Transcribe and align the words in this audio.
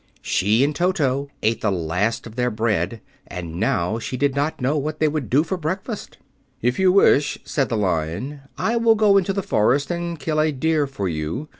She 0.23 0.63
and 0.63 0.75
Toto 0.75 1.27
ate 1.43 1.61
the 1.61 1.71
last 1.71 2.25
of 2.25 2.35
their 2.35 2.49
bread, 2.49 3.01
and 3.27 3.59
now 3.59 3.99
she 3.99 4.17
did 4.17 4.33
not 4.35 4.59
know 4.59 4.75
what 4.75 4.99
they 4.99 5.07
would 5.07 5.29
do 5.29 5.43
for 5.43 5.57
breakfast. 5.57 6.17
"If 6.59 6.79
you 6.79 6.91
wish," 6.91 7.37
said 7.43 7.69
the 7.69 7.77
Lion, 7.77 8.41
"I 8.57 8.77
will 8.77 8.95
go 8.95 9.15
into 9.17 9.31
the 9.31 9.43
forest 9.43 9.91
and 9.91 10.19
kill 10.19 10.39
a 10.39 10.51
deer 10.51 10.87
for 10.87 11.07
you. 11.07 11.49